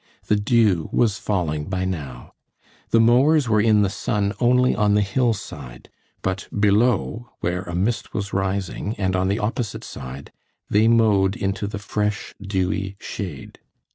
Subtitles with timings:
[0.25, 2.33] The dew was falling by now;
[2.89, 5.91] the mowers were in the sun only on the hillside,
[6.23, 10.31] but below, where a mist was rising, and on the opposite side,
[10.67, 13.59] they mowed into the fresh, dewy shade.